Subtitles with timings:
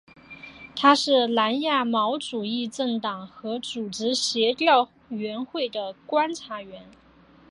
[0.75, 6.87] 它是南亚毛主义政党和组织协调委员会的观察员。